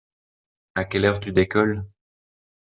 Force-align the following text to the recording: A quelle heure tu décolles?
A 0.73 0.83
quelle 0.83 1.05
heure 1.05 1.19
tu 1.19 1.31
décolles? 1.31 1.83